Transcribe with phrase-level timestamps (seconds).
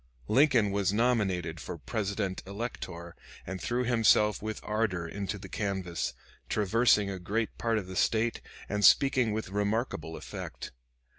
[0.27, 3.15] Lincoln was nominated for Presidential Elector
[3.45, 6.13] and threw himself with ardor into the canvass,
[6.49, 10.71] traversing a great part of the State and speaking with remarkable effect.